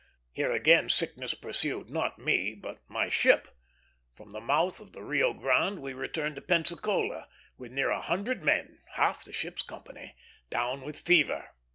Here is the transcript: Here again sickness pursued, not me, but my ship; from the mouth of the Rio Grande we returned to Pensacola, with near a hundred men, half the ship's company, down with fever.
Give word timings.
Here 0.31 0.51
again 0.51 0.89
sickness 0.89 1.35
pursued, 1.35 1.91
not 1.91 2.17
me, 2.17 2.55
but 2.55 2.79
my 2.87 3.07
ship; 3.07 3.49
from 4.15 4.31
the 4.31 4.41
mouth 4.41 4.79
of 4.79 4.93
the 4.93 5.03
Rio 5.03 5.31
Grande 5.31 5.79
we 5.79 5.93
returned 5.93 6.33
to 6.37 6.41
Pensacola, 6.41 7.27
with 7.59 7.71
near 7.71 7.91
a 7.91 8.01
hundred 8.01 8.43
men, 8.43 8.79
half 8.93 9.23
the 9.23 9.31
ship's 9.31 9.61
company, 9.61 10.15
down 10.49 10.81
with 10.81 10.99
fever. 11.01 11.49